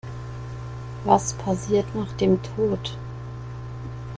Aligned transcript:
Was 1.05 1.33
passiert 1.33 1.85
nach 1.93 2.11
dem 2.13 2.41
Tod? 2.41 2.97